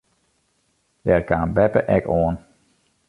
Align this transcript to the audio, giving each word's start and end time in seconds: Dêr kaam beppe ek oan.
Dêr 1.05 1.21
kaam 1.29 1.49
beppe 1.55 1.81
ek 1.95 2.05
oan. 2.19 2.35